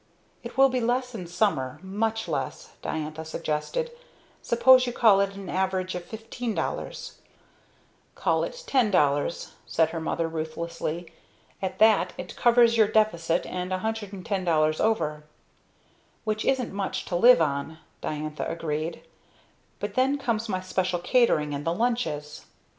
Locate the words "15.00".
6.09-7.17